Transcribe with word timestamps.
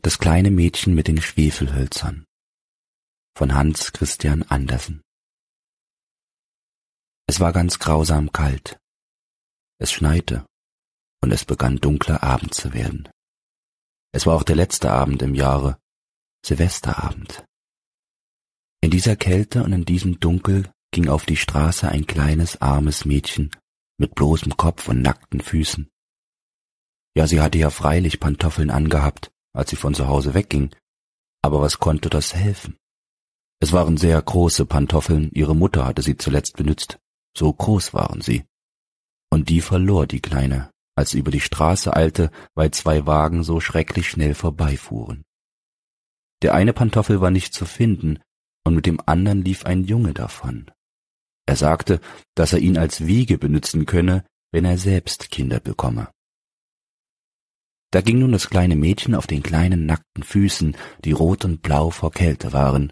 Das 0.00 0.18
kleine 0.18 0.50
Mädchen 0.50 0.94
mit 0.94 1.06
den 1.06 1.20
Schwefelhölzern 1.20 2.24
von 3.36 3.54
Hans 3.54 3.92
Christian 3.92 4.42
Andersen 4.42 5.02
Es 7.26 7.40
war 7.40 7.52
ganz 7.52 7.78
grausam 7.78 8.32
kalt. 8.32 8.78
Es 9.78 9.92
schneite 9.92 10.46
und 11.22 11.32
es 11.32 11.44
begann 11.44 11.76
dunkler 11.76 12.22
Abend 12.22 12.54
zu 12.54 12.72
werden. 12.72 13.08
Es 14.12 14.26
war 14.26 14.36
auch 14.36 14.42
der 14.42 14.56
letzte 14.56 14.90
Abend 14.90 15.22
im 15.22 15.34
Jahre, 15.34 15.78
Silvesterabend. 16.44 17.44
In 18.82 18.90
dieser 18.90 19.16
Kälte 19.16 19.62
und 19.62 19.72
in 19.72 19.84
diesem 19.84 20.20
Dunkel 20.20 20.70
ging 20.90 21.08
auf 21.08 21.24
die 21.24 21.36
Straße 21.36 21.88
ein 21.88 22.06
kleines 22.06 22.60
armes 22.60 23.04
Mädchen 23.04 23.50
mit 23.98 24.14
bloßem 24.14 24.56
Kopf 24.56 24.88
und 24.88 25.02
nackten 25.02 25.40
Füßen. 25.40 25.88
Ja, 27.16 27.26
sie 27.26 27.40
hatte 27.40 27.58
ja 27.58 27.70
freilich 27.70 28.20
Pantoffeln 28.20 28.70
angehabt, 28.70 29.31
als 29.52 29.70
sie 29.70 29.76
von 29.76 29.94
zu 29.94 30.08
Hause 30.08 30.34
wegging, 30.34 30.74
aber 31.42 31.60
was 31.60 31.78
konnte 31.78 32.08
das 32.08 32.34
helfen? 32.34 32.76
Es 33.60 33.72
waren 33.72 33.96
sehr 33.96 34.20
große 34.20 34.66
Pantoffeln, 34.66 35.30
ihre 35.32 35.54
Mutter 35.54 35.84
hatte 35.84 36.02
sie 36.02 36.16
zuletzt 36.16 36.56
benützt, 36.56 36.98
so 37.36 37.52
groß 37.52 37.94
waren 37.94 38.20
sie. 38.20 38.44
Und 39.30 39.48
die 39.48 39.60
verlor 39.60 40.06
die 40.06 40.20
Kleine, 40.20 40.70
als 40.96 41.10
sie 41.10 41.18
über 41.18 41.30
die 41.30 41.40
Straße 41.40 41.94
eilte, 41.94 42.30
weil 42.54 42.70
zwei 42.70 43.06
Wagen 43.06 43.44
so 43.44 43.60
schrecklich 43.60 44.08
schnell 44.08 44.34
vorbeifuhren. 44.34 45.24
Der 46.42 46.54
eine 46.54 46.72
Pantoffel 46.72 47.20
war 47.20 47.30
nicht 47.30 47.54
zu 47.54 47.64
finden, 47.64 48.18
und 48.64 48.74
mit 48.74 48.86
dem 48.86 49.00
anderen 49.06 49.42
lief 49.42 49.64
ein 49.64 49.84
Junge 49.84 50.12
davon. 50.12 50.70
Er 51.46 51.56
sagte, 51.56 52.00
dass 52.34 52.52
er 52.52 52.60
ihn 52.60 52.76
als 52.76 53.06
Wiege 53.06 53.38
benützen 53.38 53.86
könne, 53.86 54.24
wenn 54.52 54.64
er 54.64 54.78
selbst 54.78 55.30
Kinder 55.30 55.60
bekomme. 55.60 56.10
Da 57.92 58.00
ging 58.00 58.18
nun 58.20 58.32
das 58.32 58.48
kleine 58.48 58.74
Mädchen 58.74 59.14
auf 59.14 59.26
den 59.26 59.42
kleinen 59.42 59.84
nackten 59.84 60.24
Füßen, 60.24 60.76
die 61.04 61.12
rot 61.12 61.44
und 61.44 61.60
blau 61.60 61.90
vor 61.90 62.10
Kälte 62.10 62.52
waren. 62.54 62.90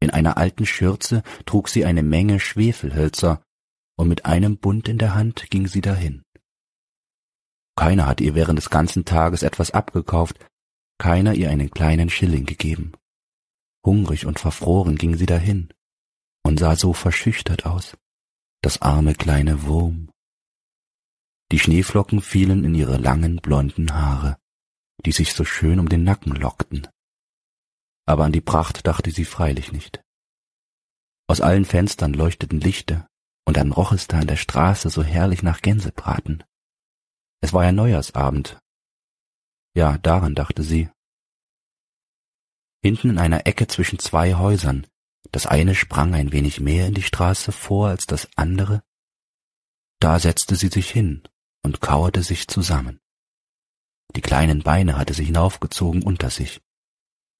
In 0.00 0.10
einer 0.10 0.36
alten 0.36 0.64
Schürze 0.64 1.24
trug 1.44 1.68
sie 1.68 1.84
eine 1.84 2.04
Menge 2.04 2.38
Schwefelhölzer, 2.38 3.42
und 3.98 4.08
mit 4.08 4.24
einem 4.24 4.58
Bund 4.58 4.88
in 4.88 4.98
der 4.98 5.14
Hand 5.14 5.50
ging 5.50 5.66
sie 5.66 5.80
dahin. 5.80 6.22
Keiner 7.76 8.06
hat 8.06 8.20
ihr 8.20 8.34
während 8.34 8.58
des 8.58 8.70
ganzen 8.70 9.04
Tages 9.04 9.42
etwas 9.42 9.72
abgekauft, 9.72 10.38
keiner 10.98 11.34
ihr 11.34 11.50
einen 11.50 11.70
kleinen 11.70 12.08
Schilling 12.08 12.46
gegeben. 12.46 12.92
Hungrig 13.84 14.24
und 14.26 14.38
verfroren 14.38 14.96
ging 14.96 15.16
sie 15.16 15.26
dahin 15.26 15.68
und 16.44 16.60
sah 16.60 16.76
so 16.76 16.92
verschüchtert 16.92 17.66
aus, 17.66 17.96
das 18.60 18.82
arme 18.82 19.14
kleine 19.14 19.64
Wurm. 19.64 20.11
Die 21.52 21.58
Schneeflocken 21.58 22.22
fielen 22.22 22.64
in 22.64 22.74
ihre 22.74 22.96
langen 22.96 23.36
blonden 23.36 23.92
Haare, 23.92 24.38
die 25.04 25.12
sich 25.12 25.34
so 25.34 25.44
schön 25.44 25.78
um 25.78 25.88
den 25.90 26.02
Nacken 26.02 26.34
lockten. 26.34 26.88
Aber 28.06 28.24
an 28.24 28.32
die 28.32 28.40
Pracht 28.40 28.86
dachte 28.86 29.10
sie 29.10 29.26
freilich 29.26 29.70
nicht. 29.70 30.02
Aus 31.28 31.42
allen 31.42 31.66
Fenstern 31.66 32.14
leuchteten 32.14 32.58
Lichter, 32.58 33.06
und 33.44 33.58
dann 33.58 33.70
roch 33.70 33.92
es 33.92 34.08
da 34.08 34.20
in 34.20 34.28
der 34.28 34.36
Straße 34.36 34.88
so 34.88 35.02
herrlich 35.02 35.42
nach 35.42 35.60
Gänsebraten. 35.60 36.42
Es 37.42 37.52
war 37.52 37.64
ja 37.64 37.72
Neujahrsabend. 37.72 38.58
Ja, 39.74 39.98
daran 39.98 40.34
dachte 40.34 40.62
sie. 40.62 40.88
Hinten 42.82 43.10
in 43.10 43.18
einer 43.18 43.46
Ecke 43.46 43.66
zwischen 43.66 43.98
zwei 43.98 44.36
Häusern, 44.36 44.86
das 45.32 45.46
eine 45.46 45.74
sprang 45.74 46.14
ein 46.14 46.32
wenig 46.32 46.60
mehr 46.60 46.86
in 46.86 46.94
die 46.94 47.02
Straße 47.02 47.52
vor 47.52 47.88
als 47.88 48.06
das 48.06 48.26
andere, 48.36 48.82
da 50.00 50.18
setzte 50.18 50.56
sie 50.56 50.68
sich 50.68 50.90
hin 50.90 51.28
und 51.62 51.80
kauerte 51.80 52.22
sich 52.22 52.48
zusammen. 52.48 53.00
Die 54.14 54.20
kleinen 54.20 54.62
Beine 54.62 54.98
hatte 54.98 55.14
sie 55.14 55.24
hinaufgezogen 55.24 56.02
unter 56.02 56.30
sich. 56.30 56.60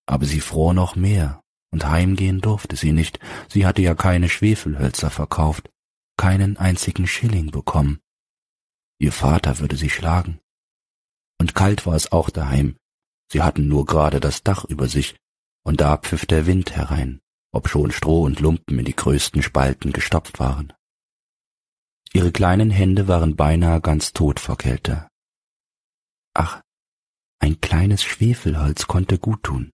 Aber 0.06 0.26
sie 0.26 0.40
fror 0.40 0.74
noch 0.74 0.96
mehr, 0.96 1.42
und 1.70 1.86
heimgehen 1.86 2.40
durfte 2.40 2.76
sie 2.76 2.92
nicht, 2.92 3.18
sie 3.48 3.66
hatte 3.66 3.82
ja 3.82 3.94
keine 3.94 4.28
Schwefelhölzer 4.28 5.10
verkauft, 5.10 5.70
keinen 6.16 6.56
einzigen 6.56 7.06
Schilling 7.06 7.50
bekommen. 7.50 8.00
Ihr 8.98 9.12
Vater 9.12 9.58
würde 9.58 9.76
sie 9.76 9.90
schlagen. 9.90 10.40
Und 11.38 11.54
kalt 11.54 11.86
war 11.86 11.94
es 11.94 12.12
auch 12.12 12.30
daheim, 12.30 12.76
sie 13.30 13.42
hatten 13.42 13.68
nur 13.68 13.86
gerade 13.86 14.20
das 14.20 14.42
Dach 14.42 14.64
über 14.64 14.88
sich, 14.88 15.16
und 15.64 15.80
da 15.80 15.96
pfiff 15.96 16.26
der 16.26 16.46
Wind 16.46 16.76
herein, 16.76 17.20
obschon 17.52 17.90
Stroh 17.90 18.22
und 18.22 18.40
Lumpen 18.40 18.78
in 18.78 18.84
die 18.84 18.96
größten 18.96 19.42
Spalten 19.42 19.92
gestopft 19.92 20.38
waren. 20.38 20.72
Ihre 22.14 22.30
kleinen 22.30 22.70
Hände 22.70 23.08
waren 23.08 23.36
beinahe 23.36 23.80
ganz 23.80 24.12
tot 24.12 24.38
vor 24.38 24.58
Kälte. 24.58 25.08
Ach, 26.34 26.62
ein 27.38 27.60
kleines 27.60 28.02
Schwefelholz 28.02 28.86
konnte 28.86 29.18
gut 29.18 29.42
tun. 29.42 29.70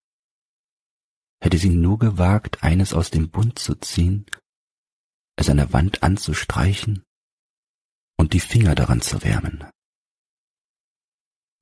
Hätte 1.41 1.59
sie 1.59 1.71
nur 1.71 1.99
gewagt, 1.99 2.63
eines 2.63 2.93
aus 2.93 3.11
dem 3.11 3.31
Bund 3.31 3.59
zu 3.59 3.75
ziehen, 3.77 4.27
es 5.37 5.49
an 5.49 5.57
der 5.57 5.73
Wand 5.73 6.03
anzustreichen 6.03 7.05
und 8.17 8.33
die 8.33 8.41
Finger 8.41 8.75
daran 8.75 9.01
zu 9.01 9.23
wärmen. 9.23 9.71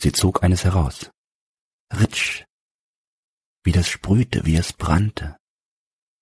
Sie 0.00 0.12
zog 0.12 0.42
eines 0.42 0.64
heraus. 0.64 1.10
Ritsch, 1.92 2.44
wie 3.64 3.72
das 3.72 3.88
sprühte, 3.88 4.44
wie 4.44 4.56
es 4.56 4.72
brannte. 4.72 5.36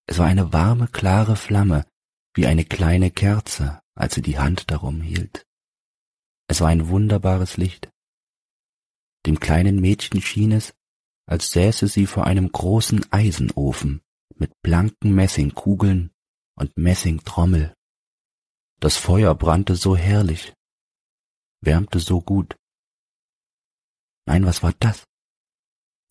Es 0.06 0.18
war 0.18 0.26
eine 0.26 0.52
warme, 0.52 0.88
klare 0.88 1.36
Flamme, 1.36 1.86
wie 2.34 2.46
eine 2.46 2.64
kleine 2.64 3.10
Kerze, 3.10 3.80
als 3.94 4.14
sie 4.14 4.22
die 4.22 4.38
Hand 4.38 4.70
darum 4.70 5.00
hielt. 5.00 5.46
Es 6.48 6.60
war 6.60 6.68
ein 6.68 6.88
wunderbares 6.88 7.56
Licht. 7.56 7.90
Dem 9.26 9.40
kleinen 9.40 9.80
Mädchen 9.80 10.20
schien 10.20 10.52
es, 10.52 10.74
als 11.26 11.50
säße 11.50 11.88
sie 11.88 12.06
vor 12.06 12.26
einem 12.26 12.50
großen 12.50 13.10
Eisenofen 13.12 14.02
mit 14.36 14.52
blanken 14.62 15.14
Messingkugeln 15.14 16.10
und 16.56 16.76
Messingtrommel. 16.76 17.74
Das 18.80 18.96
Feuer 18.96 19.34
brannte 19.34 19.76
so 19.76 19.96
herrlich, 19.96 20.52
wärmte 21.62 22.00
so 22.00 22.20
gut. 22.20 22.56
Nein, 24.26 24.44
was 24.44 24.62
war 24.62 24.74
das? 24.80 25.04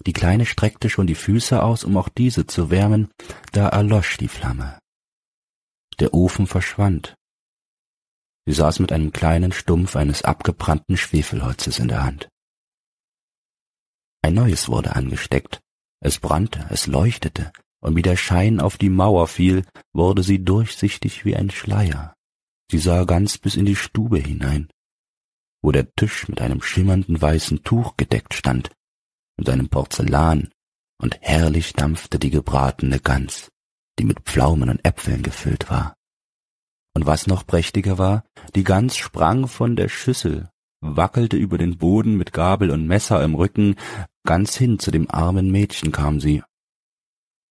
Die 0.06 0.14
Kleine 0.14 0.46
streckte 0.46 0.90
schon 0.90 1.08
die 1.08 1.16
Füße 1.16 1.62
aus, 1.62 1.84
um 1.84 1.98
auch 1.98 2.10
diese 2.10 2.48
zu 2.48 2.72
wärmen, 2.72 3.12
da 3.52 3.70
erlosch 3.70 4.18
die 4.18 4.28
Flamme. 4.28 4.80
Der 6.04 6.14
Ofen 6.14 6.48
verschwand, 6.48 7.16
Sie 8.46 8.52
saß 8.52 8.80
mit 8.80 8.92
einem 8.92 9.14
kleinen 9.14 9.54
Stumpf 9.54 9.96
eines 9.96 10.24
abgebrannten 10.24 10.98
Schwefelholzes 10.98 11.80
in 11.80 11.88
der 11.88 12.04
Hand. 12.04 12.28
Ein 14.22 14.34
neues 14.34 14.68
wurde 14.68 14.98
angesteckt. 14.98 15.62
Es 16.02 16.20
brannte, 16.20 16.68
es 16.70 16.88
leuchtete, 16.88 17.54
und 17.80 17.96
wie 17.96 18.02
der 18.02 18.18
Schein 18.18 18.60
auf 18.60 18.78
die 18.78 18.90
Mauer 18.90 19.28
fiel, 19.28 19.66
wurde 19.94 20.24
sie 20.24 20.44
durchsichtig 20.44 21.24
wie 21.24 21.38
ein 21.38 21.52
Schleier. 21.52 22.14
Sie 22.70 22.80
sah 22.80 23.06
ganz 23.06 23.38
bis 23.38 23.56
in 23.56 23.66
die 23.66 23.78
Stube 23.78 24.20
hinein, 24.20 24.68
wo 25.62 25.72
der 25.72 25.90
Tisch 25.96 26.28
mit 26.28 26.42
einem 26.42 26.62
schimmernden 26.62 27.22
weißen 27.22 27.64
Tuch 27.64 27.96
gedeckt 27.96 28.34
stand, 28.34 28.72
mit 29.38 29.48
seinem 29.48 29.70
Porzellan, 29.70 30.52
und 31.02 31.18
herrlich 31.22 31.72
dampfte 31.72 32.20
die 32.20 32.30
gebratene 32.30 33.00
Gans, 33.00 33.53
die 34.00 34.06
mit 34.06 34.22
Pflaumen 34.22 34.70
und 34.70 34.84
Äpfeln 34.86 35.24
gefüllt 35.24 35.70
war. 35.70 35.96
Und 36.96 37.06
was 37.06 37.28
noch 37.28 37.46
prächtiger 37.46 37.98
war, 37.98 38.24
die 38.56 38.64
Gans 38.64 38.96
sprang 38.96 39.48
von 39.48 39.76
der 39.76 39.90
Schüssel, 39.90 40.50
wackelte 40.82 41.38
über 41.38 41.58
den 41.58 41.78
Boden 41.78 42.18
mit 42.18 42.34
Gabel 42.34 42.70
und 42.70 42.86
Messer 42.86 43.24
im 43.24 43.36
Rücken, 43.36 43.76
ganz 44.26 44.56
hin 44.56 44.80
zu 44.80 44.92
dem 44.92 45.10
armen 45.10 45.52
Mädchen 45.52 45.92
kam 45.92 46.20
sie. 46.20 46.44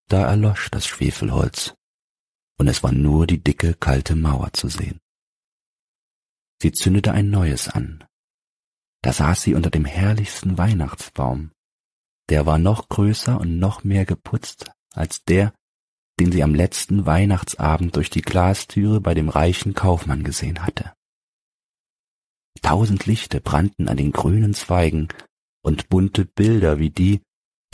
Da 0.08 0.26
erlosch 0.26 0.70
das 0.70 0.86
Schwefelholz, 0.86 1.74
und 2.58 2.68
es 2.68 2.82
war 2.82 2.92
nur 2.92 3.26
die 3.26 3.42
dicke, 3.42 3.74
kalte 3.74 4.14
Mauer 4.14 4.52
zu 4.52 4.68
sehen. 4.68 5.00
Sie 6.60 6.70
zündete 6.70 7.12
ein 7.12 7.30
neues 7.30 7.68
an. 7.68 8.04
Da 9.02 9.12
saß 9.12 9.42
sie 9.42 9.54
unter 9.54 9.70
dem 9.70 9.84
herrlichsten 9.84 10.58
Weihnachtsbaum. 10.58 11.50
Der 12.28 12.46
war 12.46 12.58
noch 12.58 12.88
größer 12.88 13.40
und 13.40 13.58
noch 13.58 13.82
mehr 13.82 14.04
geputzt 14.04 14.70
als 14.94 15.24
der, 15.24 15.52
den 16.22 16.30
sie 16.30 16.44
am 16.44 16.54
letzten 16.54 17.04
Weihnachtsabend 17.04 17.96
durch 17.96 18.08
die 18.08 18.22
Glastüre 18.22 19.00
bei 19.00 19.12
dem 19.12 19.28
reichen 19.28 19.74
Kaufmann 19.74 20.22
gesehen 20.22 20.64
hatte. 20.64 20.92
Tausend 22.62 23.06
Lichter 23.06 23.40
brannten 23.40 23.88
an 23.88 23.96
den 23.96 24.12
grünen 24.12 24.54
Zweigen, 24.54 25.08
und 25.64 25.88
bunte 25.88 26.24
Bilder 26.24 26.78
wie 26.78 26.90
die, 26.90 27.22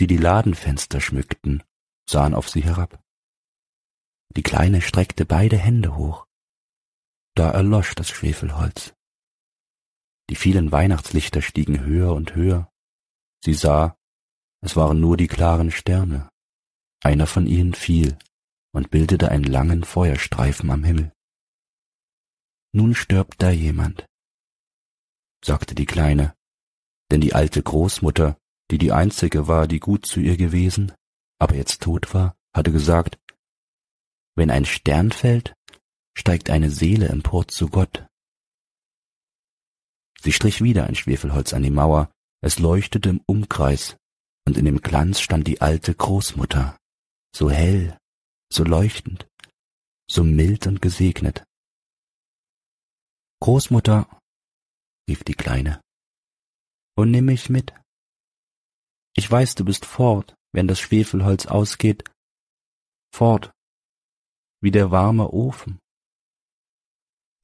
die 0.00 0.06
die 0.06 0.16
Ladenfenster 0.16 0.98
schmückten, 1.02 1.62
sahen 2.08 2.32
auf 2.32 2.48
sie 2.48 2.62
herab. 2.62 2.98
Die 4.34 4.42
Kleine 4.42 4.80
streckte 4.80 5.26
beide 5.26 5.58
Hände 5.58 5.96
hoch. 5.96 6.26
Da 7.34 7.50
erlosch 7.50 7.94
das 7.96 8.08
Schwefelholz. 8.08 8.94
Die 10.30 10.36
vielen 10.36 10.72
Weihnachtslichter 10.72 11.42
stiegen 11.42 11.80
höher 11.80 12.14
und 12.14 12.34
höher. 12.34 12.70
Sie 13.44 13.52
sah, 13.52 13.94
es 14.62 14.74
waren 14.74 15.00
nur 15.00 15.18
die 15.18 15.28
klaren 15.28 15.70
Sterne. 15.70 16.30
Einer 17.02 17.26
von 17.26 17.46
ihnen 17.46 17.74
fiel 17.74 18.16
und 18.72 18.90
bildete 18.90 19.30
einen 19.30 19.44
langen 19.44 19.84
Feuerstreifen 19.84 20.70
am 20.70 20.84
Himmel. 20.84 21.12
Nun 22.72 22.94
stirbt 22.94 23.42
da 23.42 23.50
jemand, 23.50 24.06
sagte 25.44 25.74
die 25.74 25.86
Kleine, 25.86 26.34
denn 27.10 27.20
die 27.20 27.34
alte 27.34 27.62
Großmutter, 27.62 28.36
die 28.70 28.78
die 28.78 28.92
einzige 28.92 29.48
war, 29.48 29.66
die 29.66 29.80
gut 29.80 30.04
zu 30.06 30.20
ihr 30.20 30.36
gewesen, 30.36 30.92
aber 31.38 31.54
jetzt 31.54 31.82
tot 31.82 32.12
war, 32.12 32.36
hatte 32.54 32.72
gesagt, 32.72 33.18
wenn 34.36 34.50
ein 34.50 34.64
Stern 34.64 35.10
fällt, 35.10 35.54
steigt 36.16 36.50
eine 36.50 36.70
Seele 36.70 37.08
empor 37.08 37.48
zu 37.48 37.68
Gott. 37.68 38.06
Sie 40.20 40.32
strich 40.32 40.62
wieder 40.62 40.86
ein 40.86 40.94
Schwefelholz 40.94 41.54
an 41.54 41.62
die 41.62 41.70
Mauer, 41.70 42.10
es 42.40 42.58
leuchtete 42.58 43.08
im 43.08 43.20
Umkreis, 43.26 43.96
und 44.46 44.56
in 44.56 44.64
dem 44.64 44.80
Glanz 44.80 45.20
stand 45.20 45.46
die 45.46 45.60
alte 45.60 45.94
Großmutter, 45.94 46.76
so 47.34 47.50
hell, 47.50 47.96
so 48.50 48.64
leuchtend, 48.64 49.28
so 50.10 50.24
mild 50.24 50.66
und 50.66 50.80
gesegnet. 50.82 51.44
Großmutter, 53.40 54.20
rief 55.08 55.24
die 55.24 55.34
Kleine, 55.34 55.80
und 56.96 57.10
nimm 57.10 57.26
mich 57.26 57.48
mit. 57.48 57.72
Ich 59.14 59.30
weiß, 59.30 59.54
du 59.54 59.64
bist 59.64 59.84
fort, 59.84 60.34
wenn 60.52 60.66
das 60.66 60.80
Schwefelholz 60.80 61.46
ausgeht, 61.46 62.04
fort, 63.14 63.52
wie 64.60 64.70
der 64.70 64.90
warme 64.90 65.30
Ofen, 65.30 65.78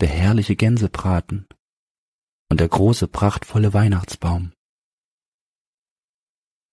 der 0.00 0.08
herrliche 0.08 0.56
Gänsebraten 0.56 1.46
und 2.50 2.60
der 2.60 2.68
große 2.68 3.08
prachtvolle 3.08 3.72
Weihnachtsbaum. 3.72 4.52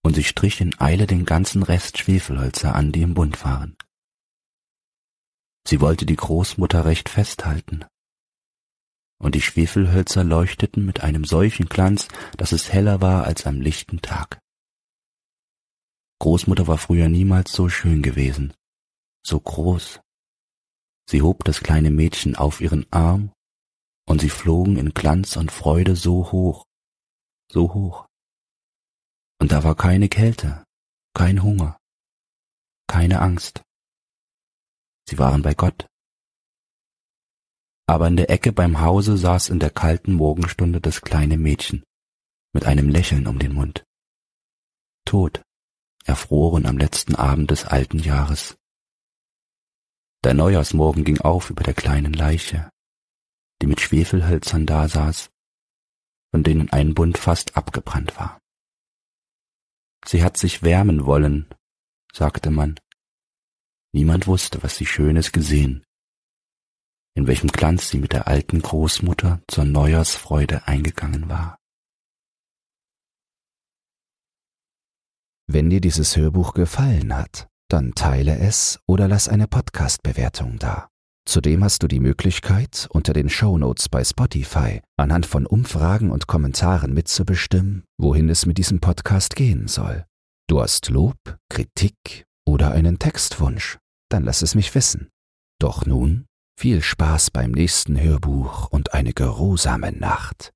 Und 0.04 0.16
sie 0.16 0.24
strich 0.24 0.62
in 0.62 0.80
Eile 0.80 1.06
den 1.06 1.26
ganzen 1.26 1.62
Rest 1.62 2.00
Schwefelhölzer 2.00 2.74
an, 2.74 2.92
die 2.92 3.04
im 3.04 3.14
Bund 3.14 3.44
waren. 3.44 3.78
Sie 5.72 5.80
wollte 5.80 6.06
die 6.06 6.18
Großmutter 6.18 6.84
recht 6.84 7.08
festhalten, 7.08 7.86
und 9.24 9.36
die 9.36 9.42
Schwefelhölzer 9.42 10.26
leuchteten 10.26 10.86
mit 10.86 11.00
einem 11.00 11.24
solchen 11.24 11.68
Glanz, 11.68 12.10
dass 12.36 12.52
es 12.52 12.74
heller 12.74 13.00
war 13.00 13.24
als 13.24 13.48
am 13.48 13.62
lichten 13.62 14.02
Tag. 14.02 14.42
Großmutter 16.20 16.68
war 16.68 16.78
früher 16.78 17.08
niemals 17.08 17.54
so 17.54 17.70
schön 17.70 18.02
gewesen, 18.02 18.54
so 19.26 19.40
groß. 19.40 20.02
Sie 21.10 21.22
hob 21.22 21.46
das 21.46 21.62
kleine 21.62 21.90
Mädchen 21.90 22.36
auf 22.36 22.60
ihren 22.60 22.86
Arm, 22.92 23.32
und 24.06 24.20
sie 24.20 24.30
flogen 24.30 24.76
in 24.76 24.94
Glanz 24.94 25.38
und 25.38 25.54
Freude 25.54 25.96
so 25.96 26.34
hoch, 26.34 26.66
so 27.50 27.74
hoch. 27.74 28.08
Und 29.40 29.54
da 29.54 29.64
war 29.64 29.76
keine 29.76 30.10
Kälte, 30.10 30.66
kein 31.14 31.42
Hunger, 31.42 31.78
keine 32.88 33.22
Angst. 33.22 33.64
Sie 35.12 35.20
waren 35.20 35.44
bei 35.44 35.54
Gott 35.54 35.88
aber 37.92 38.08
in 38.08 38.16
der 38.16 38.30
Ecke 38.30 38.54
beim 38.54 38.80
Hause 38.80 39.18
saß 39.18 39.50
in 39.50 39.60
der 39.60 39.70
kalten 39.70 40.14
Morgenstunde 40.14 40.80
das 40.80 41.02
kleine 41.02 41.38
Mädchen 41.38 41.84
mit 42.54 42.64
einem 42.64 42.88
Lächeln 42.88 43.28
um 43.28 43.38
den 43.38 43.54
Mund. 43.54 43.84
Tot, 45.06 45.44
erfroren 46.06 46.66
am 46.66 46.78
letzten 46.78 47.16
Abend 47.16 47.52
des 47.52 47.66
alten 47.66 48.00
Jahres. 48.00 48.56
Der 50.24 50.34
Neujahrsmorgen 50.34 51.04
ging 51.04 51.20
auf 51.20 51.50
über 51.50 51.64
der 51.64 51.74
kleinen 51.74 52.14
Leiche, 52.14 52.70
die 53.62 53.68
mit 53.68 53.82
Schwefelhölzern 53.82 54.66
dasaß, 54.66 55.30
von 56.32 56.44
denen 56.44 56.72
ein 56.72 56.94
Bund 56.94 57.18
fast 57.18 57.58
abgebrannt 57.58 58.18
war. 58.18 58.40
Sie 60.06 60.24
hat 60.24 60.38
sich 60.38 60.64
wärmen 60.64 61.06
wollen, 61.06 61.54
sagte 62.14 62.52
man. 62.52 62.80
Niemand 63.94 64.28
wusste, 64.28 64.64
was 64.64 64.78
sie 64.78 64.86
Schönes 64.86 65.32
gesehen 65.32 65.84
in 67.14 67.28
welchem 67.28 67.50
Glanz 67.50 67.90
sie 67.90 68.00
mit 68.00 68.14
der 68.14 68.28
alten 68.28 68.62
Großmutter 68.62 69.42
zur 69.48 69.66
Neujahrsfreude 69.66 70.68
eingegangen 70.68 71.30
war. 71.30 71.58
Wenn 75.48 75.70
dir 75.70 75.82
dieses 75.82 76.16
Hörbuch 76.16 76.54
gefallen 76.54 77.16
hat, 77.16 77.48
dann 77.70 77.94
teile 77.94 78.38
es 78.38 78.80
oder 78.88 79.08
lass 79.08 79.28
eine 79.28 79.48
Podcast-Bewertung 79.48 80.60
da. 80.60 80.88
Zudem 81.28 81.64
hast 81.64 81.84
du 81.84 81.88
die 81.88 82.00
Möglichkeit, 82.00 82.88
unter 82.92 83.14
den 83.14 83.30
Shownotes 83.30 83.90
bei 83.90 84.04
Spotify 84.04 84.82
anhand 84.98 85.26
von 85.26 85.46
Umfragen 85.46 86.10
und 86.10 86.28
Kommentaren 86.28 86.94
mitzubestimmen, 86.94 87.84
wohin 87.98 88.30
es 88.30 88.46
mit 88.46 88.58
diesem 88.58 88.80
Podcast 88.80 89.36
gehen 89.36 89.68
soll. 89.68 90.06
Du 90.48 90.62
hast 90.62 90.90
Lob, 90.90 91.18
Kritik 91.50 92.26
oder 92.46 92.72
einen 92.72 92.98
Textwunsch? 92.98 93.81
Dann 94.12 94.26
lass 94.26 94.42
es 94.42 94.56
mich 94.56 94.76
wissen. 94.76 95.10
Doch 95.58 95.86
nun 95.86 96.26
viel 96.60 96.82
Spaß 96.82 97.32
beim 97.32 97.52
nächsten 97.52 98.00
Hörbuch 98.00 98.68
und 98.68 98.94
eine 98.94 99.14
geruhsame 99.14 99.94
Nacht. 99.94 100.52